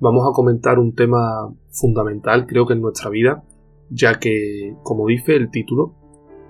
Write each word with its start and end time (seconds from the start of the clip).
vamos 0.00 0.26
a 0.28 0.34
comentar 0.34 0.78
un 0.78 0.94
tema 0.94 1.54
fundamental, 1.70 2.46
creo 2.46 2.66
que 2.66 2.74
en 2.74 2.80
nuestra 2.80 3.10
vida, 3.10 3.44
ya 3.90 4.18
que, 4.18 4.74
como 4.82 5.06
dice 5.06 5.36
el 5.36 5.50
título, 5.50 5.94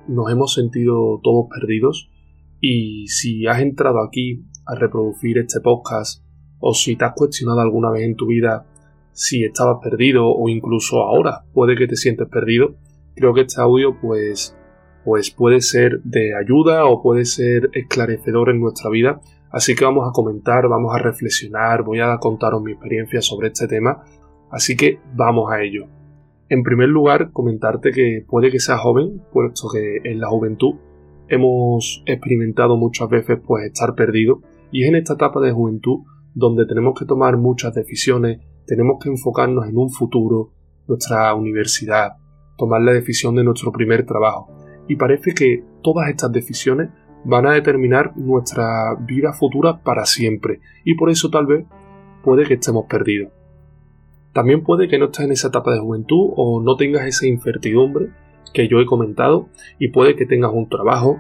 nos 0.07 0.31
hemos 0.31 0.55
sentido 0.55 1.21
todos 1.23 1.47
perdidos 1.51 2.11
y 2.61 3.07
si 3.09 3.47
has 3.47 3.61
entrado 3.61 4.03
aquí 4.03 4.45
a 4.67 4.75
reproducir 4.75 5.39
este 5.39 5.61
podcast 5.61 6.25
o 6.59 6.75
si 6.75 6.97
te 6.97 7.05
has 7.05 7.13
cuestionado 7.15 7.61
alguna 7.61 7.91
vez 7.91 8.03
en 8.03 8.17
tu 8.17 8.27
vida 8.27 8.67
si 9.13 9.45
estabas 9.45 9.79
perdido 9.83 10.29
o 10.29 10.49
incluso 10.49 11.03
ahora 11.03 11.45
puede 11.53 11.77
que 11.77 11.89
te 11.89 11.97
sientes 11.97 12.29
perdido, 12.29 12.77
creo 13.17 13.35
que 13.35 13.43
este 13.43 13.61
audio 13.61 13.99
pues 14.01 14.57
pues 15.05 15.31
puede 15.31 15.61
ser 15.61 16.03
de 16.05 16.37
ayuda 16.37 16.85
o 16.85 17.03
puede 17.03 17.25
ser 17.25 17.71
esclarecedor 17.73 18.51
en 18.51 18.61
nuestra 18.61 18.91
vida. 18.91 19.21
Así 19.51 19.75
que 19.75 19.85
vamos 19.85 20.09
a 20.09 20.13
comentar, 20.13 20.69
vamos 20.69 20.95
a 20.95 20.99
reflexionar, 20.99 21.83
voy 21.83 22.01
a 22.01 22.19
contaros 22.19 22.63
mi 22.63 22.73
experiencia 22.73 23.23
sobre 23.23 23.49
este 23.49 23.67
tema. 23.67 24.05
Así 24.51 24.77
que 24.77 25.01
vamos 25.15 25.51
a 25.51 25.63
ello. 25.63 25.87
En 26.49 26.63
primer 26.63 26.89
lugar, 26.89 27.31
comentarte 27.33 27.91
que 27.91 28.25
puede 28.27 28.51
que 28.51 28.61
seas 28.61 28.81
joven, 28.81 29.23
puesto 29.33 29.69
que 29.71 29.99
en 30.05 30.21
la 30.21 30.29
juventud 30.29 30.77
hemos 31.29 32.03
experimentado 32.07 32.77
muchas 32.77 33.09
veces 33.09 33.39
pues 33.47 33.67
estar 33.67 33.95
perdido 33.95 34.41
y 34.71 34.83
es 34.83 34.89
en 34.89 34.97
esta 34.97 35.15
etapa 35.15 35.41
de 35.41 35.53
juventud 35.53 36.01
donde 36.35 36.67
tenemos 36.67 36.99
que 36.99 37.05
tomar 37.05 37.37
muchas 37.37 37.75
decisiones, 37.75 38.41
tenemos 38.67 38.97
que 39.03 39.11
enfocarnos 39.11 39.67
en 39.67 39.77
un 39.77 39.91
futuro, 39.91 40.53
nuestra 40.87 41.35
universidad, 41.35 42.13
tomar 42.57 42.81
la 42.81 42.93
decisión 42.93 43.35
de 43.35 43.45
nuestro 43.45 43.73
primer 43.73 44.07
trabajo. 44.07 44.49
Y 44.89 44.97
parece 44.97 45.35
que 45.35 45.65
todas 45.83 46.09
estas 46.09 46.33
decisiones 46.33 46.91
van 47.25 47.47
a 47.47 47.53
determinar 47.53 48.17
nuestra 48.17 48.95
vida 49.01 49.33
futura 49.33 49.83
para 49.83 50.07
siempre 50.07 50.61
y 50.85 50.95
por 50.95 51.11
eso 51.11 51.31
tal 51.31 51.47
vez 51.47 51.67
puede 52.23 52.47
que 52.47 52.55
estemos 52.55 52.87
perdidos. 52.89 53.33
También 54.33 54.63
puede 54.63 54.89
que 54.89 54.99
no 54.99 55.07
estés 55.07 55.25
en 55.25 55.33
esa 55.33 55.49
etapa 55.49 55.73
de 55.73 55.81
juventud 55.81 56.33
o 56.37 56.63
no 56.63 56.77
tengas 56.77 57.07
esa 57.07 57.27
incertidumbre 57.27 58.11
que 58.53 58.69
yo 58.69 58.81
he 58.81 58.87
comentado 58.87 59.49
y 59.79 59.89
puede 59.89 60.17
que 60.17 60.27
tengas 60.27 60.53
un 60.53 60.69
trabajo, 60.69 61.19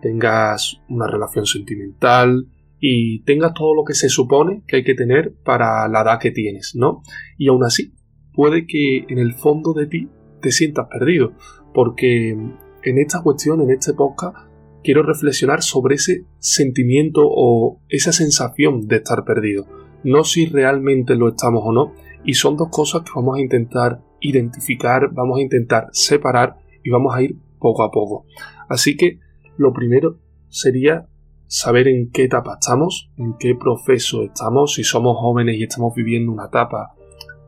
tengas 0.00 0.80
una 0.88 1.06
relación 1.06 1.46
sentimental 1.46 2.48
y 2.80 3.22
tengas 3.24 3.54
todo 3.54 3.74
lo 3.74 3.84
que 3.84 3.94
se 3.94 4.08
supone 4.08 4.62
que 4.66 4.76
hay 4.76 4.84
que 4.84 4.94
tener 4.94 5.34
para 5.44 5.88
la 5.88 6.02
edad 6.02 6.20
que 6.20 6.30
tienes, 6.30 6.74
¿no? 6.74 7.02
Y 7.38 7.48
aún 7.48 7.64
así, 7.64 7.94
puede 8.32 8.66
que 8.66 9.06
en 9.08 9.18
el 9.18 9.34
fondo 9.34 9.72
de 9.72 9.86
ti 9.86 10.08
te 10.40 10.50
sientas 10.50 10.88
perdido, 10.88 11.32
porque 11.72 12.30
en 12.30 12.98
esta 12.98 13.22
cuestión, 13.22 13.62
en 13.62 13.70
este 13.70 13.94
podcast, 13.94 14.36
quiero 14.84 15.02
reflexionar 15.02 15.62
sobre 15.62 15.96
ese 15.96 16.26
sentimiento 16.38 17.22
o 17.24 17.80
esa 17.88 18.12
sensación 18.12 18.86
de 18.86 18.96
estar 18.96 19.24
perdido, 19.24 19.66
no 20.04 20.22
si 20.22 20.46
realmente 20.46 21.16
lo 21.16 21.28
estamos 21.28 21.62
o 21.64 21.72
no, 21.72 21.92
y 22.24 22.34
son 22.34 22.56
dos 22.56 22.68
cosas 22.70 23.02
que 23.02 23.10
vamos 23.16 23.38
a 23.38 23.40
intentar 23.40 24.00
identificar, 24.20 25.10
vamos 25.12 25.38
a 25.38 25.42
intentar 25.42 25.88
separar 25.92 26.56
y 26.82 26.90
vamos 26.90 27.14
a 27.14 27.22
ir 27.22 27.36
poco 27.58 27.82
a 27.82 27.90
poco. 27.90 28.26
Así 28.68 28.96
que 28.96 29.18
lo 29.56 29.72
primero 29.72 30.18
sería 30.48 31.06
saber 31.46 31.88
en 31.88 32.10
qué 32.10 32.24
etapa 32.24 32.58
estamos, 32.60 33.10
en 33.16 33.36
qué 33.38 33.54
proceso 33.54 34.22
estamos, 34.22 34.74
si 34.74 34.84
somos 34.84 35.16
jóvenes 35.18 35.56
y 35.56 35.64
estamos 35.64 35.94
viviendo 35.94 36.32
una 36.32 36.46
etapa 36.46 36.94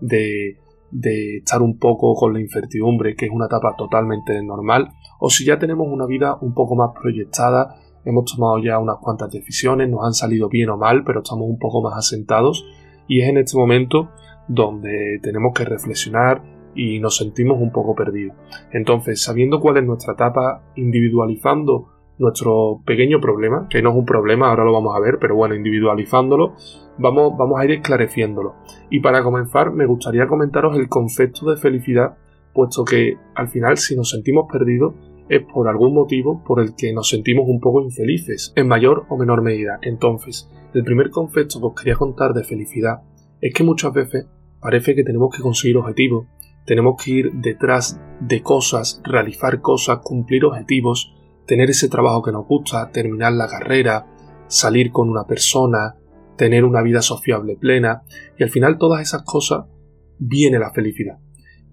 de, 0.01 0.59
de 0.91 1.39
estar 1.39 1.62
un 1.62 1.79
poco 1.79 2.15
con 2.15 2.33
la 2.33 2.41
incertidumbre, 2.41 3.15
que 3.17 3.27
es 3.27 3.33
una 3.33 3.47
etapa 3.47 3.75
totalmente 3.77 4.42
normal, 4.42 4.92
o 5.19 5.31
si 5.31 5.45
ya 5.45 5.59
tenemos 5.59 5.87
una 5.89 6.06
vida 6.06 6.37
un 6.41 6.55
poco 6.55 6.77
más 6.77 6.91
proyectada, 7.01 7.77
hemos 8.05 8.33
tomado 8.34 8.59
ya 8.59 8.79
unas 8.79 8.97
cuantas 9.01 9.31
decisiones, 9.31 9.89
nos 9.89 10.05
han 10.05 10.14
salido 10.14 10.48
bien 10.48 10.70
o 10.70 10.77
mal, 10.77 11.05
pero 11.05 11.20
estamos 11.20 11.48
un 11.48 11.59
poco 11.59 11.83
más 11.83 11.97
asentados, 11.97 12.64
y 13.09 13.20
es 13.20 13.29
en 13.29 13.39
este 13.39 13.57
momento 13.57 14.11
donde 14.48 15.19
tenemos 15.23 15.53
que 15.55 15.64
reflexionar, 15.64 16.42
y 16.77 17.01
nos 17.01 17.17
sentimos 17.17 17.59
un 17.61 17.73
poco 17.73 17.95
perdidos. 17.95 18.37
Entonces, 18.70 19.23
sabiendo 19.23 19.61
cuál 19.61 19.79
es 19.79 19.84
nuestra 19.84 20.12
etapa, 20.12 20.62
individualizando 20.77 21.95
nuestro 22.18 22.80
pequeño 22.86 23.20
problema, 23.20 23.66
que 23.68 23.82
no 23.82 23.90
es 23.90 23.96
un 23.96 24.06
problema, 24.06 24.48
ahora 24.48 24.64
lo 24.64 24.72
vamos 24.72 24.96
a 24.96 25.00
ver, 25.00 25.18
pero 25.20 25.36
bueno, 25.36 25.54
individualizándolo, 25.54 26.54
vamos, 26.98 27.36
vamos 27.36 27.60
a 27.60 27.64
ir 27.64 27.72
esclareciéndolo. 27.72 28.54
Y 28.90 29.00
para 29.00 29.22
comenzar, 29.22 29.72
me 29.72 29.86
gustaría 29.86 30.27
comentaros 30.27 30.77
el 30.77 30.88
concepto 30.88 31.50
de 31.50 31.56
felicidad, 31.56 32.16
puesto 32.54 32.84
que 32.84 33.18
al 33.34 33.48
final 33.48 33.77
si 33.77 33.96
nos 33.96 34.10
sentimos 34.10 34.46
perdidos 34.50 34.94
es 35.28 35.42
por 35.42 35.68
algún 35.68 35.92
motivo 35.94 36.42
por 36.44 36.60
el 36.60 36.74
que 36.77 36.92
nos 36.92 37.08
sentimos 37.08 37.46
un 37.48 37.60
poco 37.60 37.82
infelices, 37.82 38.52
en 38.56 38.68
mayor 38.68 39.06
o 39.08 39.16
menor 39.16 39.42
medida. 39.42 39.78
Entonces, 39.83 40.48
el 40.72 40.84
primer 40.84 41.10
concepto 41.10 41.60
que 41.60 41.66
os 41.66 41.74
quería 41.74 41.96
contar 41.96 42.33
de 42.33 42.44
felicidad 42.44 43.02
es 43.40 43.52
que 43.52 43.64
muchas 43.64 43.92
veces 43.92 44.27
parece 44.60 44.94
que 44.94 45.04
tenemos 45.04 45.34
que 45.34 45.42
conseguir 45.42 45.77
objetivos, 45.77 46.27
tenemos 46.64 47.02
que 47.02 47.10
ir 47.10 47.33
detrás 47.33 48.00
de 48.20 48.42
cosas, 48.42 49.00
realizar 49.04 49.60
cosas, 49.60 50.00
cumplir 50.02 50.44
objetivos, 50.44 51.15
tener 51.46 51.70
ese 51.70 51.89
trabajo 51.89 52.23
que 52.23 52.33
nos 52.33 52.46
gusta, 52.46 52.90
terminar 52.90 53.33
la 53.33 53.48
carrera, 53.48 54.07
salir 54.48 54.90
con 54.90 55.08
una 55.08 55.24
persona, 55.24 55.96
tener 56.36 56.64
una 56.64 56.83
vida 56.83 57.02
sociable 57.02 57.57
plena, 57.57 58.02
y 58.39 58.42
al 58.42 58.51
final 58.51 58.79
todas 58.79 59.02
esas 59.02 59.23
cosas 59.23 59.64
viene 60.18 60.58
la 60.58 60.73
felicidad. 60.73 61.18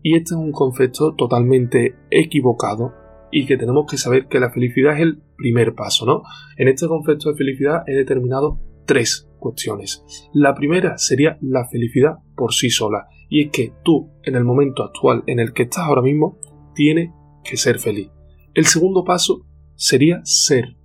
Y 0.01 0.15
este 0.15 0.33
es 0.33 0.39
un 0.39 0.51
concepto 0.51 1.15
totalmente 1.15 1.95
equivocado 2.09 2.93
y 3.31 3.45
que 3.45 3.57
tenemos 3.57 3.85
que 3.89 3.97
saber 3.97 4.27
que 4.27 4.39
la 4.39 4.51
felicidad 4.51 4.95
es 4.95 5.01
el 5.01 5.21
primer 5.37 5.73
paso, 5.75 6.05
¿no? 6.05 6.23
En 6.57 6.67
este 6.67 6.87
concepto 6.87 7.31
de 7.31 7.37
felicidad 7.37 7.83
he 7.87 7.95
determinado 7.95 8.59
tres 8.85 9.29
cuestiones. 9.39 10.03
La 10.33 10.53
primera 10.53 10.97
sería 10.97 11.37
la 11.41 11.67
felicidad 11.67 12.17
por 12.35 12.53
sí 12.53 12.69
sola, 12.69 13.07
y 13.29 13.45
es 13.45 13.51
que 13.51 13.73
tú, 13.83 14.11
en 14.23 14.35
el 14.35 14.43
momento 14.43 14.83
actual 14.83 15.23
en 15.25 15.39
el 15.39 15.53
que 15.53 15.63
estás 15.63 15.85
ahora 15.85 16.01
mismo, 16.01 16.37
tienes 16.75 17.11
que 17.43 17.57
ser 17.57 17.79
feliz. 17.79 18.09
El 18.53 18.65
segundo 18.65 19.03
paso 19.03 19.45
sería 19.83 20.21
ser. 20.23 20.77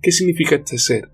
¿Qué 0.00 0.12
significa 0.12 0.54
este 0.54 0.78
ser? 0.78 1.10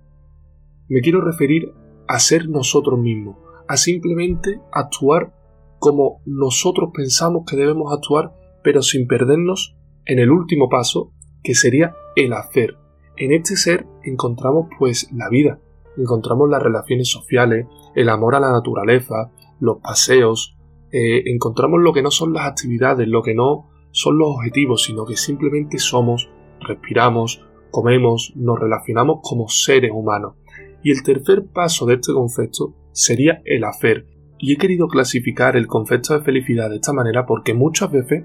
Me 0.86 1.00
quiero 1.00 1.22
referir 1.22 1.72
a 2.06 2.18
ser 2.18 2.50
nosotros 2.50 3.00
mismos, 3.00 3.38
a 3.66 3.78
simplemente 3.78 4.60
actuar 4.70 5.34
como 5.78 6.20
nosotros 6.26 6.90
pensamos 6.92 7.44
que 7.48 7.56
debemos 7.56 7.90
actuar, 7.90 8.34
pero 8.62 8.82
sin 8.82 9.06
perdernos 9.06 9.78
en 10.04 10.18
el 10.18 10.30
último 10.30 10.68
paso, 10.68 11.14
que 11.42 11.54
sería 11.54 11.96
el 12.16 12.34
hacer. 12.34 12.76
En 13.16 13.32
este 13.32 13.56
ser 13.56 13.86
encontramos 14.04 14.66
pues 14.78 15.10
la 15.10 15.30
vida, 15.30 15.58
encontramos 15.96 16.50
las 16.50 16.62
relaciones 16.62 17.08
sociales, 17.08 17.66
el 17.94 18.10
amor 18.10 18.34
a 18.34 18.40
la 18.40 18.52
naturaleza, 18.52 19.32
los 19.58 19.78
paseos, 19.78 20.58
eh, 20.92 21.22
encontramos 21.32 21.80
lo 21.80 21.94
que 21.94 22.02
no 22.02 22.10
son 22.10 22.34
las 22.34 22.46
actividades, 22.46 23.08
lo 23.08 23.22
que 23.22 23.34
no 23.34 23.70
son 23.90 24.18
los 24.18 24.28
objetivos, 24.28 24.84
sino 24.84 25.06
que 25.06 25.16
simplemente 25.16 25.78
somos, 25.78 26.28
respiramos, 26.66 27.44
comemos, 27.70 28.32
nos 28.36 28.58
relacionamos 28.58 29.20
como 29.22 29.48
seres 29.48 29.90
humanos. 29.92 30.34
Y 30.82 30.90
el 30.90 31.02
tercer 31.02 31.46
paso 31.46 31.86
de 31.86 31.94
este 31.94 32.12
concepto 32.12 32.74
sería 32.92 33.42
el 33.44 33.64
hacer. 33.64 34.06
Y 34.38 34.52
he 34.52 34.56
querido 34.56 34.88
clasificar 34.88 35.56
el 35.56 35.66
concepto 35.66 36.14
de 36.14 36.24
felicidad 36.24 36.70
de 36.70 36.76
esta 36.76 36.92
manera 36.92 37.26
porque 37.26 37.54
muchas 37.54 37.90
veces 37.90 38.24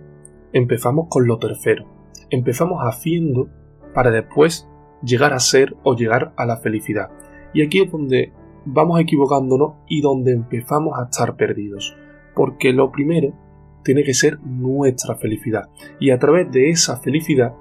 empezamos 0.53 1.07
con 1.09 1.27
lo 1.27 1.37
tercero. 1.37 1.85
Empezamos 2.29 2.79
haciendo 2.81 3.49
para 3.93 4.11
después 4.11 4.67
llegar 5.03 5.33
a 5.33 5.39
ser 5.39 5.75
o 5.83 5.95
llegar 5.95 6.33
a 6.37 6.45
la 6.45 6.57
felicidad. 6.57 7.09
Y 7.53 7.61
aquí 7.63 7.81
es 7.81 7.91
donde 7.91 8.33
vamos 8.65 8.99
equivocándonos 8.99 9.73
y 9.87 10.01
donde 10.01 10.31
empezamos 10.31 10.97
a 10.97 11.05
estar 11.05 11.35
perdidos. 11.35 11.95
Porque 12.35 12.71
lo 12.71 12.91
primero 12.91 13.33
tiene 13.83 14.03
que 14.03 14.13
ser 14.13 14.39
nuestra 14.41 15.15
felicidad. 15.15 15.69
Y 15.99 16.11
a 16.11 16.19
través 16.19 16.51
de 16.51 16.69
esa 16.69 16.97
felicidad 16.97 17.53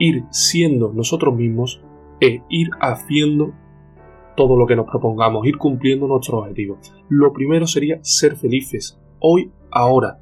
ir 0.00 0.24
siendo 0.30 0.92
nosotros 0.92 1.36
mismos 1.36 1.80
e 2.20 2.42
ir 2.48 2.70
haciendo 2.80 3.52
todo 4.36 4.56
lo 4.56 4.66
que 4.66 4.74
nos 4.74 4.86
propongamos, 4.86 5.46
ir 5.46 5.58
cumpliendo 5.58 6.08
nuestros 6.08 6.40
objetivos. 6.40 6.92
Lo 7.08 7.32
primero 7.32 7.66
sería 7.66 7.98
ser 8.02 8.36
felices, 8.36 8.98
hoy, 9.20 9.52
ahora. 9.70 10.18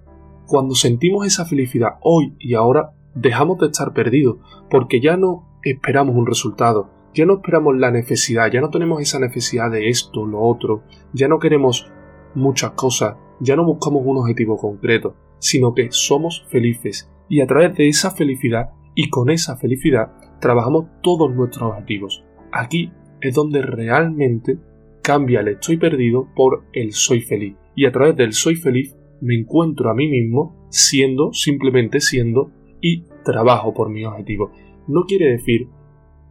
Cuando 0.47 0.75
sentimos 0.75 1.27
esa 1.27 1.45
felicidad 1.45 1.99
hoy 2.03 2.35
y 2.39 2.55
ahora, 2.55 2.95
dejamos 3.15 3.59
de 3.59 3.67
estar 3.67 3.93
perdidos, 3.93 4.39
porque 4.71 5.01
ya 5.01 5.17
no 5.17 5.49
esperamos 5.63 6.17
un 6.17 6.27
resultado, 6.27 6.91
ya 7.15 7.27
no 7.27 7.35
esperamos 7.35 7.77
la 7.77 7.91
necesidad, 7.91 8.51
ya 8.51 8.61
no 8.61 8.71
tenemos 8.71 9.01
esa 9.01 9.19
necesidad 9.19 9.71
de 9.71 9.89
esto, 9.89 10.27
lo 10.27 10.41
otro, 10.41 10.83
ya 11.13 11.29
no 11.29 11.39
queremos 11.39 11.91
muchas 12.35 12.73
cosas, 12.73 13.17
ya 13.41 13.57
no 13.57 13.65
buscamos 13.65 14.03
un 14.05 14.19
objetivo 14.19 14.57
concreto, 14.57 15.15
sino 15.39 15.75
que 15.75 15.89
somos 15.91 16.47
felices 16.49 17.11
y 17.29 17.41
a 17.41 17.47
través 17.47 17.75
de 17.77 17.89
esa 17.89 18.11
felicidad 18.11 18.71
y 18.99 19.11
con 19.11 19.31
esa 19.31 19.57
felicidad 19.57 20.11
trabajamos 20.41 20.87
todos 21.03 21.33
nuestros 21.33 21.71
objetivos. 21.71 22.25
Aquí 22.51 22.91
es 23.21 23.33
donde 23.33 23.63
realmente 23.63 24.59
cambia 25.05 25.39
el 25.39 25.47
estoy 25.47 25.77
perdido 25.77 26.27
por 26.35 26.65
el 26.73 26.91
soy 26.91 27.21
feliz 27.21 27.55
y 27.77 27.87
a 27.87 27.93
través 27.93 28.17
del 28.17 28.33
soy 28.33 28.57
feliz 28.57 28.97
me 29.21 29.37
encuentro 29.37 29.89
a 29.89 29.95
mí 29.95 30.09
mismo 30.09 30.67
siendo, 30.71 31.33
simplemente 31.33 32.01
siendo 32.01 32.51
y 32.81 33.05
trabajo 33.25 33.73
por 33.73 33.89
mi 33.89 34.05
objetivo. 34.05 34.51
No 34.89 35.05
quiere 35.05 35.27
decir 35.27 35.69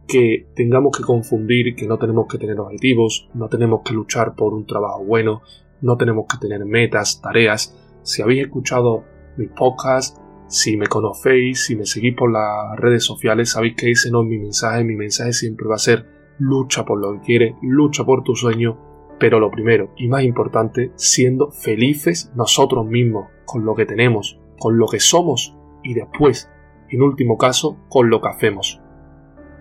que 0.06 0.48
tengamos 0.54 0.94
que 0.94 1.04
confundir 1.04 1.74
que 1.74 1.86
no 1.86 1.96
tenemos 1.96 2.26
que 2.26 2.36
tener 2.36 2.60
objetivos, 2.60 3.30
no 3.32 3.48
tenemos 3.48 3.80
que 3.82 3.94
luchar 3.94 4.34
por 4.34 4.52
un 4.52 4.66
trabajo 4.66 5.02
bueno, 5.06 5.40
no 5.80 5.96
tenemos 5.96 6.26
que 6.30 6.36
tener 6.36 6.66
metas, 6.66 7.22
tareas. 7.22 7.74
Si 8.02 8.20
habéis 8.20 8.42
escuchado 8.42 9.04
mis 9.38 9.48
podcasts, 9.48 10.20
si 10.48 10.76
me 10.76 10.86
conocéis, 10.86 11.66
si 11.66 11.76
me 11.76 11.84
seguís 11.84 12.14
por 12.16 12.32
las 12.32 12.76
redes 12.76 13.04
sociales, 13.04 13.50
sabéis 13.50 13.76
que 13.76 13.90
ese 13.90 14.10
no 14.10 14.24
mi 14.24 14.38
mensaje. 14.38 14.82
Mi 14.82 14.96
mensaje 14.96 15.32
siempre 15.32 15.68
va 15.68 15.76
a 15.76 15.78
ser 15.78 16.06
lucha 16.38 16.84
por 16.84 17.00
lo 17.00 17.14
que 17.14 17.20
quieres, 17.20 17.54
lucha 17.62 18.04
por 18.04 18.22
tu 18.22 18.34
sueño, 18.34 18.78
pero 19.18 19.40
lo 19.40 19.50
primero 19.50 19.92
y 19.96 20.08
más 20.08 20.22
importante, 20.22 20.92
siendo 20.96 21.50
felices 21.50 22.32
nosotros 22.34 22.86
mismos 22.86 23.28
con 23.44 23.64
lo 23.64 23.74
que 23.74 23.86
tenemos, 23.86 24.40
con 24.58 24.78
lo 24.78 24.86
que 24.86 25.00
somos 25.00 25.56
y 25.82 25.94
después, 25.94 26.50
en 26.88 27.02
último 27.02 27.36
caso, 27.36 27.78
con 27.88 28.08
lo 28.08 28.20
que 28.20 28.28
hacemos. 28.28 28.80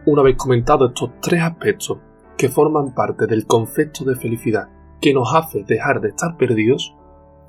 Una 0.06 0.22
vez 0.22 0.38
comentado 0.38 0.88
estos 0.88 1.20
tres 1.22 1.42
aspectos 1.42 2.00
que 2.38 2.50
forman 2.50 2.94
parte 2.94 3.28
del 3.28 3.46
concepto 3.46 4.06
de 4.06 4.16
felicidad 4.16 4.70
que 5.02 5.14
nos 5.14 5.34
hace 5.34 5.64
dejar 5.64 6.02
de 6.02 6.10
estar 6.10 6.38
perdidos, 6.38 6.96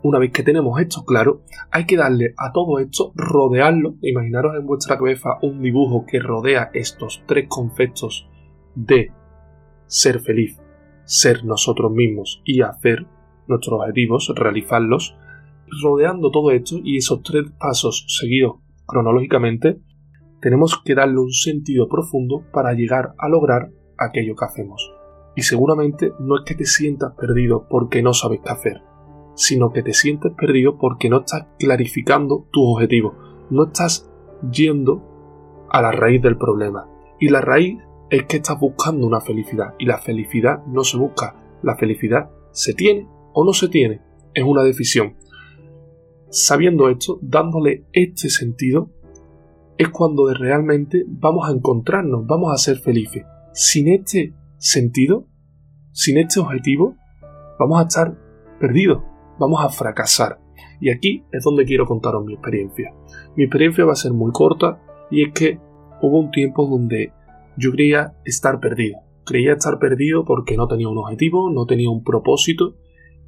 una 0.02 0.18
vez 0.18 0.32
que 0.32 0.42
tenemos 0.42 0.80
esto 0.80 1.04
claro, 1.04 1.42
hay 1.70 1.86
que 1.86 1.96
darle 1.96 2.34
a 2.36 2.52
todo 2.52 2.78
esto, 2.78 3.12
rodearlo, 3.14 3.96
imaginaros 4.02 4.56
en 4.56 4.66
vuestra 4.66 4.96
cabeza 4.96 5.38
un 5.42 5.60
dibujo 5.60 6.04
que 6.06 6.20
rodea 6.20 6.70
estos 6.72 7.22
tres 7.26 7.46
conceptos 7.48 8.28
de 8.74 9.12
ser 9.86 10.20
feliz, 10.20 10.58
ser 11.04 11.44
nosotros 11.44 11.90
mismos 11.90 12.42
y 12.44 12.62
hacer 12.62 13.06
nuestros 13.48 13.80
objetivos, 13.80 14.32
realizarlos, 14.36 15.16
rodeando 15.82 16.30
todo 16.30 16.50
esto 16.50 16.76
y 16.82 16.98
esos 16.98 17.22
tres 17.22 17.50
pasos 17.58 18.04
seguidos 18.08 18.56
cronológicamente, 18.86 19.80
tenemos 20.40 20.80
que 20.84 20.94
darle 20.94 21.18
un 21.18 21.32
sentido 21.32 21.88
profundo 21.88 22.44
para 22.52 22.72
llegar 22.72 23.14
a 23.18 23.28
lograr 23.28 23.70
aquello 23.98 24.36
que 24.36 24.44
hacemos. 24.44 24.92
Y 25.34 25.42
seguramente 25.42 26.12
no 26.20 26.38
es 26.38 26.44
que 26.44 26.54
te 26.54 26.64
sientas 26.64 27.12
perdido 27.14 27.66
porque 27.68 28.02
no 28.02 28.14
sabes 28.14 28.40
qué 28.44 28.50
hacer, 28.50 28.82
sino 29.38 29.72
que 29.72 29.84
te 29.84 29.94
sientes 29.94 30.32
perdido 30.32 30.78
porque 30.78 31.08
no 31.08 31.20
estás 31.20 31.46
clarificando 31.60 32.48
tus 32.50 32.64
objetivos, 32.66 33.14
no 33.50 33.66
estás 33.66 34.10
yendo 34.50 35.66
a 35.70 35.80
la 35.80 35.92
raíz 35.92 36.20
del 36.20 36.36
problema. 36.36 36.88
Y 37.20 37.28
la 37.28 37.40
raíz 37.40 37.78
es 38.10 38.24
que 38.24 38.38
estás 38.38 38.58
buscando 38.58 39.06
una 39.06 39.20
felicidad 39.20 39.74
y 39.78 39.86
la 39.86 39.98
felicidad 39.98 40.64
no 40.66 40.82
se 40.82 40.98
busca, 40.98 41.36
la 41.62 41.76
felicidad 41.76 42.30
se 42.50 42.74
tiene 42.74 43.06
o 43.32 43.44
no 43.44 43.52
se 43.52 43.68
tiene, 43.68 44.00
es 44.34 44.42
una 44.42 44.64
decisión. 44.64 45.14
Sabiendo 46.30 46.88
esto, 46.88 47.20
dándole 47.22 47.84
este 47.92 48.30
sentido, 48.30 48.90
es 49.76 49.88
cuando 49.90 50.34
realmente 50.34 51.04
vamos 51.06 51.48
a 51.48 51.52
encontrarnos, 51.52 52.26
vamos 52.26 52.52
a 52.52 52.58
ser 52.58 52.78
felices. 52.78 53.22
Sin 53.52 53.86
este 53.86 54.34
sentido, 54.56 55.28
sin 55.92 56.18
este 56.18 56.40
objetivo, 56.40 56.96
vamos 57.60 57.78
a 57.78 57.82
estar 57.86 58.18
perdidos, 58.58 59.04
vamos 59.38 59.64
a 59.64 59.68
fracasar. 59.68 60.38
Y 60.80 60.90
aquí 60.90 61.24
es 61.32 61.42
donde 61.42 61.64
quiero 61.64 61.86
contaros 61.86 62.24
mi 62.24 62.34
experiencia. 62.34 62.94
Mi 63.36 63.44
experiencia 63.44 63.84
va 63.84 63.92
a 63.92 63.96
ser 63.96 64.12
muy 64.12 64.32
corta 64.32 64.80
y 65.10 65.24
es 65.24 65.32
que 65.32 65.58
hubo 66.02 66.20
un 66.20 66.30
tiempo 66.30 66.66
donde 66.66 67.12
yo 67.56 67.72
creía 67.72 68.14
estar 68.24 68.60
perdido. 68.60 69.00
Creía 69.24 69.52
estar 69.52 69.78
perdido 69.78 70.24
porque 70.24 70.56
no 70.56 70.68
tenía 70.68 70.88
un 70.88 70.98
objetivo, 70.98 71.50
no 71.50 71.66
tenía 71.66 71.90
un 71.90 72.04
propósito 72.04 72.76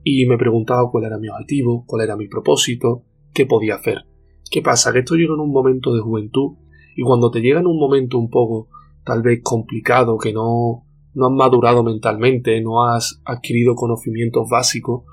y 0.04 0.26
me 0.26 0.38
preguntaba 0.38 0.90
cuál 0.90 1.04
era 1.04 1.18
mi 1.18 1.28
objetivo, 1.28 1.84
cuál 1.86 2.04
era 2.04 2.16
mi 2.16 2.28
propósito, 2.28 3.04
qué 3.34 3.46
podía 3.46 3.74
hacer. 3.74 4.06
¿Qué 4.50 4.62
pasa? 4.62 4.92
Que 4.92 5.00
esto 5.00 5.14
llega 5.14 5.34
en 5.34 5.40
un 5.40 5.52
momento 5.52 5.94
de 5.94 6.00
juventud 6.00 6.56
y 6.96 7.02
cuando 7.02 7.30
te 7.30 7.40
llega 7.40 7.60
en 7.60 7.66
un 7.66 7.78
momento 7.78 8.18
un 8.18 8.30
poco 8.30 8.68
tal 9.04 9.22
vez 9.22 9.40
complicado, 9.42 10.18
que 10.18 10.32
no, 10.32 10.84
no 11.14 11.26
has 11.26 11.32
madurado 11.32 11.82
mentalmente, 11.82 12.60
no 12.60 12.84
has 12.84 13.20
adquirido 13.24 13.74
conocimientos 13.74 14.48
básicos, 14.50 15.04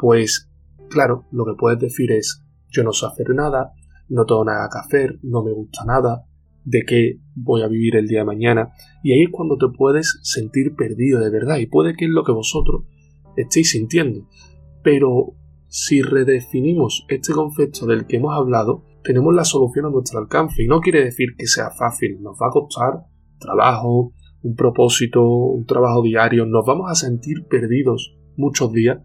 pues 0.00 0.50
claro, 0.88 1.26
lo 1.30 1.44
que 1.44 1.54
puedes 1.58 1.78
decir 1.78 2.12
es 2.12 2.44
yo 2.68 2.84
no 2.84 2.92
sé 2.92 3.06
hacer 3.06 3.30
nada, 3.34 3.72
no 4.08 4.24
tengo 4.26 4.44
nada 4.44 4.68
que 4.72 4.78
hacer, 4.78 5.18
no 5.22 5.42
me 5.42 5.52
gusta 5.52 5.84
nada, 5.84 6.26
de 6.64 6.82
qué 6.86 7.20
voy 7.34 7.62
a 7.62 7.68
vivir 7.68 7.96
el 7.96 8.06
día 8.06 8.20
de 8.20 8.24
mañana. 8.24 8.72
Y 9.02 9.12
ahí 9.12 9.22
es 9.22 9.30
cuando 9.30 9.56
te 9.56 9.66
puedes 9.76 10.18
sentir 10.22 10.74
perdido 10.76 11.20
de 11.20 11.30
verdad. 11.30 11.58
Y 11.58 11.66
puede 11.66 11.94
que 11.94 12.04
es 12.04 12.10
lo 12.10 12.24
que 12.24 12.32
vosotros 12.32 12.84
estéis 13.36 13.70
sintiendo. 13.70 14.26
Pero 14.82 15.34
si 15.68 16.02
redefinimos 16.02 17.06
este 17.08 17.32
concepto 17.32 17.86
del 17.86 18.06
que 18.06 18.16
hemos 18.16 18.34
hablado, 18.34 18.84
tenemos 19.02 19.34
la 19.34 19.44
solución 19.44 19.86
a 19.86 19.90
nuestro 19.90 20.18
alcance. 20.18 20.62
Y 20.62 20.66
no 20.66 20.80
quiere 20.80 21.04
decir 21.04 21.30
que 21.36 21.46
sea 21.46 21.70
fácil. 21.70 22.20
Nos 22.20 22.36
va 22.40 22.48
a 22.48 22.50
costar 22.50 23.06
trabajo, 23.38 24.12
un 24.42 24.54
propósito, 24.54 25.24
un 25.24 25.64
trabajo 25.66 26.02
diario. 26.02 26.46
Nos 26.46 26.64
vamos 26.66 26.90
a 26.90 26.94
sentir 26.94 27.46
perdidos 27.48 28.16
muchos 28.36 28.72
días. 28.72 28.98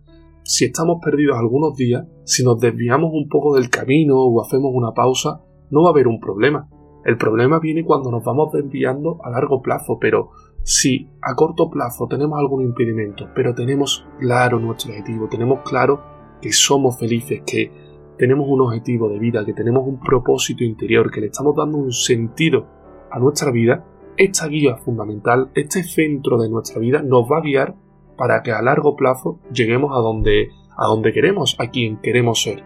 Si 0.48 0.66
estamos 0.66 1.00
perdidos 1.04 1.40
algunos 1.40 1.76
días, 1.76 2.06
si 2.24 2.44
nos 2.44 2.60
desviamos 2.60 3.10
un 3.12 3.28
poco 3.28 3.56
del 3.56 3.72
camino 3.72 4.16
o 4.16 4.44
hacemos 4.44 4.70
una 4.72 4.92
pausa, 4.92 5.42
no 5.72 5.82
va 5.82 5.90
a 5.90 5.92
haber 5.92 6.08
un 6.08 6.20
problema. 6.20 6.70
El 7.04 7.18
problema 7.18 7.58
viene 7.58 7.84
cuando 7.84 8.12
nos 8.12 8.24
vamos 8.24 8.52
desviando 8.54 9.18
a 9.24 9.32
largo 9.32 9.64
plazo, 9.64 9.98
pero 10.00 10.30
si 10.62 11.10
a 11.24 11.34
corto 11.34 11.68
plazo 11.72 12.06
tenemos 12.08 12.38
algún 12.38 12.62
impedimento, 12.62 13.28
pero 13.34 13.56
tenemos 13.56 14.06
claro 14.20 14.60
nuestro 14.60 14.92
objetivo, 14.92 15.28
tenemos 15.28 15.62
claro 15.68 16.04
que 16.40 16.52
somos 16.52 17.00
felices, 17.00 17.42
que 17.44 17.72
tenemos 18.16 18.46
un 18.48 18.62
objetivo 18.62 19.10
de 19.10 19.18
vida, 19.18 19.44
que 19.44 19.54
tenemos 19.54 19.88
un 19.88 20.00
propósito 20.00 20.64
interior, 20.64 21.10
que 21.10 21.22
le 21.22 21.28
estamos 21.28 21.56
dando 21.56 21.80
un 21.80 21.92
sentido 21.92 22.68
a 23.10 23.18
nuestra 23.18 23.50
vida, 23.50 23.84
esta 24.16 24.48
guía 24.48 24.78
fundamental, 24.78 25.50
este 25.56 25.82
centro 25.82 26.38
de 26.38 26.50
nuestra 26.50 26.80
vida 26.80 27.02
nos 27.02 27.24
va 27.24 27.40
a 27.40 27.42
guiar 27.42 27.76
para 28.18 28.42
que 28.44 28.52
a 28.52 28.62
largo 28.62 28.96
plazo 28.96 29.40
lleguemos 29.52 29.92
a 29.92 30.00
donde, 30.02 30.50
a 30.78 30.86
donde 30.88 31.14
queremos, 31.14 31.56
a 31.60 31.70
quien 31.70 31.98
queremos 31.98 32.42
ser. 32.42 32.64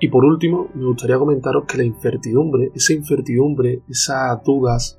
Y 0.00 0.08
por 0.08 0.24
último, 0.24 0.68
me 0.74 0.86
gustaría 0.86 1.18
comentaros 1.18 1.64
que 1.66 1.76
la 1.76 1.84
incertidumbre, 1.84 2.70
esa 2.74 2.94
incertidumbre, 2.94 3.82
esas 3.88 4.42
dudas, 4.42 4.98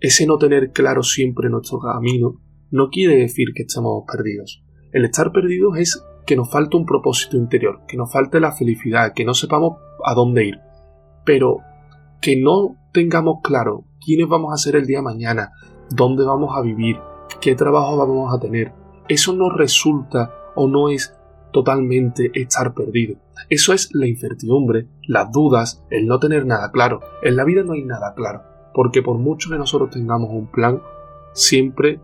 ese 0.00 0.26
no 0.26 0.36
tener 0.36 0.72
claro 0.72 1.02
siempre 1.02 1.48
nuestro 1.48 1.78
camino, 1.78 2.40
no 2.70 2.88
quiere 2.90 3.16
decir 3.16 3.48
que 3.54 3.62
estemos 3.62 4.04
perdidos. 4.10 4.64
El 4.92 5.04
estar 5.04 5.30
perdidos 5.30 5.78
es 5.78 6.04
que 6.26 6.36
nos 6.36 6.50
falta 6.50 6.76
un 6.76 6.86
propósito 6.86 7.36
interior, 7.36 7.82
que 7.86 7.96
nos 7.96 8.12
falte 8.12 8.40
la 8.40 8.50
felicidad, 8.50 9.12
que 9.14 9.24
no 9.24 9.34
sepamos 9.34 9.78
a 10.04 10.14
dónde 10.14 10.46
ir. 10.46 10.56
Pero 11.24 11.58
que 12.20 12.36
no 12.36 12.76
tengamos 12.92 13.36
claro 13.42 13.84
quiénes 14.04 14.28
vamos 14.28 14.52
a 14.52 14.56
ser 14.56 14.74
el 14.74 14.86
día 14.86 14.98
de 14.98 15.04
mañana, 15.04 15.52
dónde 15.90 16.24
vamos 16.24 16.56
a 16.56 16.62
vivir, 16.62 16.96
qué 17.40 17.54
trabajo 17.54 17.96
vamos 17.96 18.34
a 18.34 18.40
tener, 18.40 18.72
eso 19.08 19.32
no 19.32 19.50
resulta 19.50 20.32
o 20.54 20.68
no 20.68 20.88
es 20.88 21.14
totalmente 21.52 22.30
estar 22.34 22.74
perdido. 22.74 23.16
Eso 23.48 23.72
es 23.72 23.94
la 23.94 24.06
incertidumbre, 24.06 24.88
las 25.06 25.30
dudas, 25.30 25.84
el 25.90 26.06
no 26.06 26.18
tener 26.18 26.46
nada 26.46 26.70
claro. 26.70 27.00
En 27.22 27.36
la 27.36 27.44
vida 27.44 27.62
no 27.62 27.72
hay 27.72 27.84
nada 27.84 28.14
claro, 28.14 28.42
porque 28.74 29.02
por 29.02 29.18
mucho 29.18 29.50
que 29.50 29.58
nosotros 29.58 29.90
tengamos 29.90 30.30
un 30.30 30.50
plan, 30.50 30.82
siempre 31.32 32.00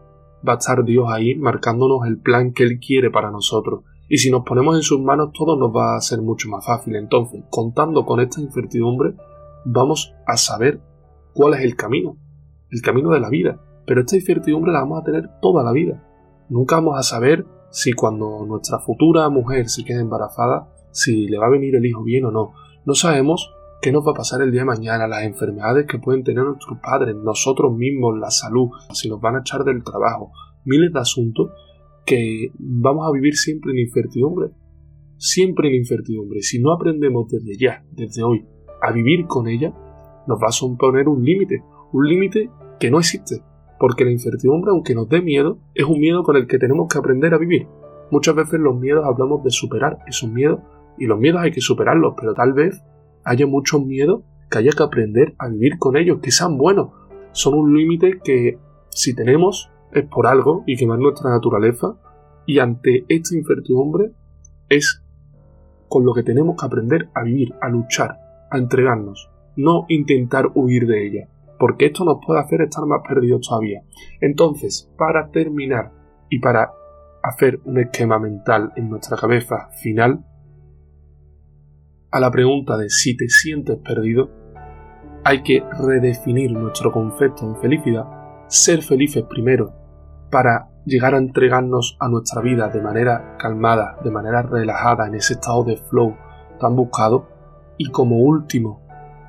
va 0.46 0.54
a 0.54 0.56
estar 0.56 0.84
Dios 0.84 1.06
ahí 1.10 1.34
marcándonos 1.34 2.06
el 2.06 2.18
plan 2.18 2.52
que 2.52 2.62
Él 2.62 2.78
quiere 2.78 3.10
para 3.10 3.30
nosotros. 3.30 3.84
Y 4.08 4.18
si 4.18 4.30
nos 4.30 4.44
ponemos 4.44 4.76
en 4.76 4.82
sus 4.82 5.00
manos 5.00 5.30
todo 5.32 5.56
nos 5.56 5.74
va 5.74 5.96
a 5.96 6.00
ser 6.00 6.20
mucho 6.20 6.48
más 6.48 6.64
fácil. 6.66 6.96
Entonces, 6.96 7.42
contando 7.50 8.04
con 8.04 8.20
esta 8.20 8.40
incertidumbre, 8.40 9.14
vamos 9.64 10.14
a 10.26 10.36
saber 10.36 10.80
cuál 11.32 11.54
es 11.54 11.60
el 11.60 11.76
camino, 11.76 12.16
el 12.70 12.82
camino 12.82 13.10
de 13.10 13.20
la 13.20 13.30
vida. 13.30 13.60
Pero 13.86 14.00
esta 14.00 14.16
incertidumbre 14.16 14.72
la 14.72 14.80
vamos 14.80 15.00
a 15.00 15.04
tener 15.04 15.28
toda 15.40 15.62
la 15.62 15.72
vida. 15.72 16.02
Nunca 16.48 16.76
vamos 16.76 16.98
a 16.98 17.02
saber 17.02 17.46
si 17.70 17.92
cuando 17.92 18.44
nuestra 18.46 18.78
futura 18.78 19.28
mujer 19.28 19.68
se 19.68 19.84
quede 19.84 20.00
embarazada, 20.00 20.68
si 20.90 21.26
le 21.26 21.38
va 21.38 21.46
a 21.46 21.50
venir 21.50 21.74
el 21.74 21.86
hijo 21.86 22.02
bien 22.02 22.26
o 22.26 22.30
no. 22.30 22.52
No 22.84 22.94
sabemos 22.94 23.50
qué 23.80 23.90
nos 23.90 24.06
va 24.06 24.12
a 24.12 24.16
pasar 24.16 24.42
el 24.42 24.52
día 24.52 24.60
de 24.60 24.66
mañana, 24.66 25.08
las 25.08 25.24
enfermedades 25.24 25.86
que 25.86 25.98
pueden 25.98 26.22
tener 26.22 26.44
nuestros 26.44 26.78
padres, 26.80 27.16
nosotros 27.16 27.74
mismos, 27.74 28.18
la 28.18 28.30
salud, 28.30 28.68
si 28.92 29.08
nos 29.08 29.20
van 29.20 29.36
a 29.36 29.40
echar 29.40 29.64
del 29.64 29.82
trabajo, 29.82 30.32
miles 30.64 30.92
de 30.92 31.00
asuntos 31.00 31.50
que 32.04 32.52
vamos 32.58 33.08
a 33.08 33.12
vivir 33.12 33.34
siempre 33.34 33.72
en 33.72 33.78
incertidumbre. 33.78 34.50
Siempre 35.16 35.68
en 35.68 35.76
incertidumbre. 35.76 36.42
Si 36.42 36.60
no 36.60 36.72
aprendemos 36.72 37.28
desde 37.28 37.56
ya, 37.56 37.84
desde 37.92 38.22
hoy, 38.22 38.44
a 38.80 38.92
vivir 38.92 39.26
con 39.26 39.48
ella, 39.48 39.72
nos 40.26 40.38
va 40.40 40.48
a 40.48 40.52
suponer 40.52 41.08
un 41.08 41.24
límite, 41.24 41.62
un 41.92 42.08
límite 42.08 42.50
que 42.78 42.90
no 42.90 42.98
existe, 42.98 43.42
porque 43.82 44.04
la 44.04 44.12
incertidumbre, 44.12 44.70
aunque 44.70 44.94
nos 44.94 45.08
dé 45.08 45.20
miedo, 45.20 45.58
es 45.74 45.84
un 45.84 45.98
miedo 45.98 46.22
con 46.22 46.36
el 46.36 46.46
que 46.46 46.60
tenemos 46.60 46.86
que 46.86 47.00
aprender 47.00 47.34
a 47.34 47.38
vivir. 47.38 47.66
Muchas 48.12 48.36
veces 48.36 48.60
los 48.60 48.78
miedos 48.78 49.04
hablamos 49.04 49.42
de 49.42 49.50
superar 49.50 49.98
esos 50.06 50.30
miedos 50.30 50.60
y 50.98 51.06
los 51.06 51.18
miedos 51.18 51.40
hay 51.40 51.50
que 51.50 51.60
superarlos, 51.60 52.14
pero 52.16 52.32
tal 52.32 52.52
vez 52.52 52.80
haya 53.24 53.44
muchos 53.48 53.84
miedos 53.84 54.22
que 54.48 54.58
haya 54.58 54.70
que 54.70 54.84
aprender 54.84 55.34
a 55.36 55.48
vivir 55.48 55.78
con 55.78 55.96
ellos, 55.96 56.20
que 56.22 56.30
sean 56.30 56.58
buenos. 56.58 56.90
Son 57.32 57.54
un 57.54 57.76
límite 57.76 58.20
que 58.22 58.56
si 58.90 59.16
tenemos 59.16 59.68
es 59.90 60.04
por 60.04 60.28
algo 60.28 60.62
y 60.64 60.76
que 60.76 60.86
no 60.86 60.94
es 60.94 61.00
nuestra 61.00 61.30
naturaleza 61.30 61.96
y 62.46 62.60
ante 62.60 63.04
esta 63.08 63.36
incertidumbre 63.36 64.12
es 64.68 65.02
con 65.88 66.04
lo 66.04 66.14
que 66.14 66.22
tenemos 66.22 66.54
que 66.56 66.66
aprender 66.66 67.08
a 67.14 67.24
vivir, 67.24 67.52
a 67.60 67.68
luchar, 67.68 68.16
a 68.48 68.58
entregarnos, 68.58 69.28
no 69.56 69.86
intentar 69.88 70.52
huir 70.54 70.86
de 70.86 71.04
ella 71.04 71.31
porque 71.62 71.86
esto 71.86 72.04
nos 72.04 72.18
puede 72.26 72.40
hacer 72.40 72.62
estar 72.62 72.84
más 72.86 73.02
perdidos 73.08 73.46
todavía. 73.46 73.82
Entonces, 74.20 74.92
para 74.98 75.30
terminar 75.30 75.92
y 76.28 76.40
para 76.40 76.72
hacer 77.22 77.60
un 77.64 77.78
esquema 77.78 78.18
mental 78.18 78.72
en 78.74 78.90
nuestra 78.90 79.16
cabeza 79.16 79.68
final 79.80 80.24
a 82.10 82.18
la 82.18 82.32
pregunta 82.32 82.76
de 82.76 82.90
si 82.90 83.16
te 83.16 83.28
sientes 83.28 83.76
perdido, 83.76 84.28
hay 85.22 85.44
que 85.44 85.62
redefinir 85.78 86.50
nuestro 86.50 86.90
concepto 86.90 87.52
de 87.52 87.60
felicidad, 87.60 88.06
ser 88.48 88.82
felices 88.82 89.22
primero 89.30 89.72
para 90.32 90.68
llegar 90.84 91.14
a 91.14 91.18
entregarnos 91.18 91.96
a 92.00 92.08
nuestra 92.08 92.42
vida 92.42 92.70
de 92.70 92.82
manera 92.82 93.36
calmada, 93.38 93.98
de 94.02 94.10
manera 94.10 94.42
relajada, 94.42 95.06
en 95.06 95.14
ese 95.14 95.34
estado 95.34 95.62
de 95.62 95.76
flow 95.76 96.16
tan 96.58 96.74
buscado, 96.74 97.28
y 97.78 97.88
como 97.92 98.16
último 98.16 98.84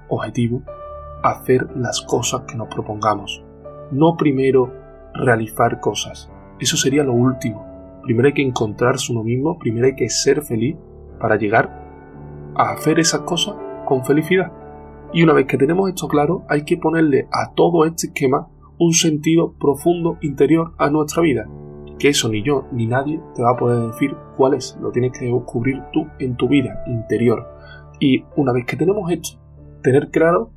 objetivo, 0.10 0.64
hacer 1.24 1.68
las 1.76 2.02
cosas 2.02 2.42
que 2.42 2.56
nos 2.56 2.68
propongamos. 2.68 3.44
No 3.92 4.16
primero 4.18 4.72
realizar 5.14 5.80
cosas. 5.80 6.30
Eso 6.60 6.78
sería 6.78 7.04
lo 7.04 7.14
último. 7.14 7.66
Primero 8.04 8.28
hay 8.28 8.34
que 8.34 8.42
encontrarse 8.42 9.12
uno 9.12 9.24
mismo, 9.24 9.58
primero 9.58 9.88
hay 9.88 9.96
que 9.96 10.10
ser 10.10 10.42
feliz 10.42 10.76
para 11.20 11.38
llegar 11.38 11.82
a 12.56 12.72
hacer 12.72 13.00
esas 13.00 13.22
cosas 13.22 13.56
con 13.86 14.04
felicidad. 14.04 14.52
Y 15.14 15.24
una 15.24 15.34
vez 15.34 15.46
que 15.46 15.58
tenemos 15.58 15.90
esto 15.90 16.08
claro, 16.08 16.44
hay 16.50 16.66
que 16.66 16.78
ponerle 16.78 17.28
a 17.32 17.54
todo 17.54 17.86
este 17.86 18.08
esquema 18.08 18.50
un 18.80 18.94
sentido 18.94 19.54
profundo 19.60 20.18
interior 20.22 20.74
a 20.78 20.90
nuestra 20.90 21.22
vida. 21.22 21.48
Que 22.00 22.10
eso 22.10 22.28
ni 22.30 22.44
yo 22.44 22.66
ni 22.72 22.88
nadie 22.88 23.22
te 23.36 23.44
va 23.44 23.52
a 23.52 23.58
poder 23.58 23.92
decir 23.92 24.16
cuál 24.36 24.56
es. 24.56 24.78
Lo 24.82 24.92
tienes 24.92 25.18
que 25.18 25.26
descubrir 25.26 25.82
tú 25.94 26.08
en 26.20 26.36
tu 26.36 26.50
vida 26.50 26.84
interior. 26.88 27.48
Y 28.00 28.26
una 28.36 28.52
vez 28.52 28.66
que 28.66 28.76
tenemos 28.76 29.10
esto, 29.12 29.40
tener 29.84 30.10
claro 30.10 30.52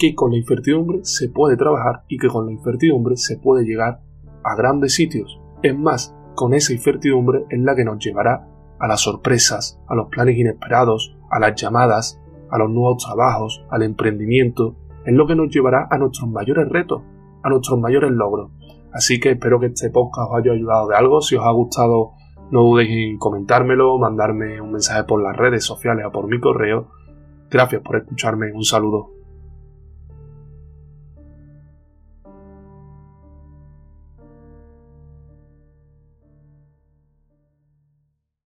que 0.00 0.14
con 0.14 0.30
la 0.30 0.38
incertidumbre 0.38 1.00
se 1.02 1.28
puede 1.28 1.58
trabajar 1.58 2.04
y 2.08 2.16
que 2.16 2.28
con 2.28 2.46
la 2.46 2.52
incertidumbre 2.52 3.18
se 3.18 3.36
puede 3.36 3.66
llegar 3.66 4.00
a 4.42 4.56
grandes 4.56 4.94
sitios. 4.94 5.38
Es 5.62 5.78
más, 5.78 6.16
con 6.34 6.54
esa 6.54 6.72
incertidumbre 6.72 7.44
es 7.50 7.60
la 7.60 7.76
que 7.76 7.84
nos 7.84 8.02
llevará 8.02 8.48
a 8.78 8.88
las 8.88 9.02
sorpresas, 9.02 9.78
a 9.88 9.94
los 9.94 10.08
planes 10.08 10.38
inesperados, 10.38 11.14
a 11.30 11.38
las 11.38 11.54
llamadas, 11.54 12.18
a 12.50 12.56
los 12.56 12.70
nuevos 12.70 13.04
trabajos, 13.04 13.62
al 13.68 13.82
emprendimiento, 13.82 14.74
es 15.04 15.12
lo 15.12 15.26
que 15.26 15.34
nos 15.34 15.54
llevará 15.54 15.86
a 15.90 15.98
nuestros 15.98 16.30
mayores 16.30 16.66
retos, 16.70 17.02
a 17.42 17.50
nuestros 17.50 17.78
mayores 17.78 18.10
logros. 18.10 18.50
Así 18.94 19.20
que 19.20 19.32
espero 19.32 19.60
que 19.60 19.66
este 19.66 19.90
podcast 19.90 20.30
os 20.30 20.38
haya 20.38 20.52
ayudado 20.52 20.88
de 20.88 20.96
algo. 20.96 21.20
Si 21.20 21.36
os 21.36 21.44
ha 21.44 21.50
gustado, 21.50 22.12
no 22.50 22.62
dudéis 22.62 22.90
en 22.90 23.18
comentármelo, 23.18 23.98
mandarme 23.98 24.62
un 24.62 24.72
mensaje 24.72 25.04
por 25.04 25.22
las 25.22 25.36
redes 25.36 25.62
sociales 25.62 26.06
o 26.06 26.10
por 26.10 26.26
mi 26.26 26.40
correo. 26.40 26.88
Gracias 27.50 27.82
por 27.82 27.96
escucharme. 27.96 28.50
Un 28.52 28.64
saludo. 28.64 29.19